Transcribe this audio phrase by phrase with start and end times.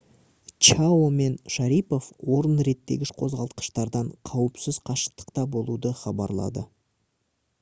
[0.67, 2.07] чао мен шарипов
[2.37, 6.65] орын реттегіш қозғалтқыштардан қауіпсіз қашықтықта болуды хабарлады